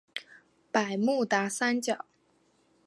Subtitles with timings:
[0.71, 2.05] 百慕达三角。